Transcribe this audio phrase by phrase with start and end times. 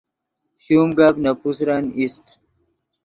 [0.63, 2.25] شوم گپ نے پوسرن ایست